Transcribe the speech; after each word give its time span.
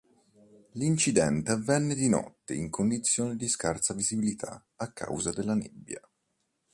L'incidente 0.71 1.51
avvenne 1.51 1.93
di 1.93 2.09
notte 2.09 2.55
in 2.55 2.71
condizioni 2.71 3.35
di 3.35 3.47
scarsa 3.47 3.93
visibilità 3.93 4.65
a 4.77 4.91
causa 4.91 5.29
della 5.31 5.53
nebbia. 5.53 6.01